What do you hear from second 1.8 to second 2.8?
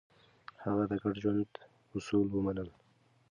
اصول ومنل.